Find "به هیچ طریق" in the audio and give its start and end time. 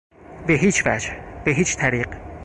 1.45-2.07